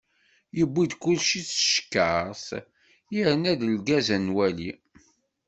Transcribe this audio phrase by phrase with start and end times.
[0.57, 2.47] Yewwi-d kulci s tcekkart,
[3.15, 4.71] yerna-d lgaz ad nwali.